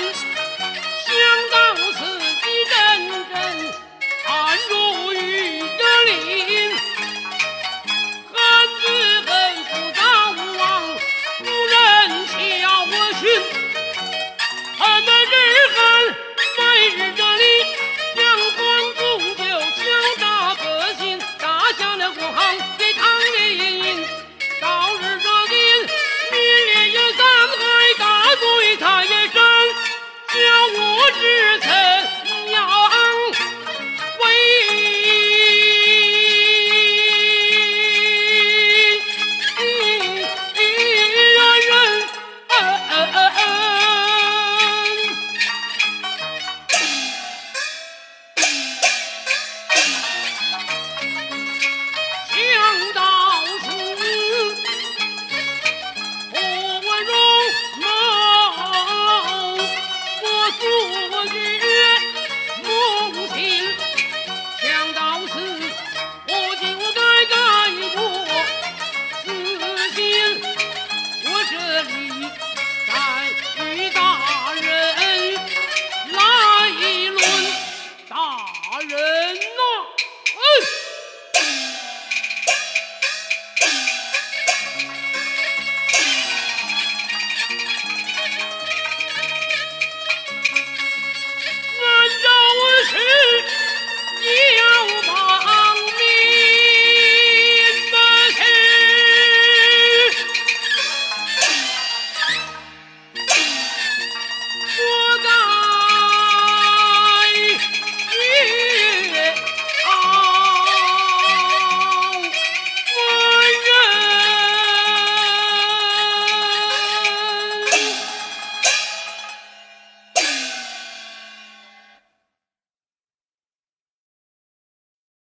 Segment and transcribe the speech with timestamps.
[0.00, 0.39] Hans!
[31.00, 31.18] 不
[31.64, 31.79] 知